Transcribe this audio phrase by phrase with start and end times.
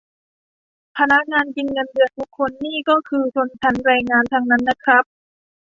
[0.97, 5.03] พนักงานกินเงินเดือนทุกคนนี่ก็คือชนชั้นแรงงานทั้งนั้นนะครับ